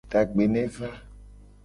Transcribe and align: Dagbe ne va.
Dagbe 0.11 0.45
ne 0.53 0.63
va. 0.75 0.91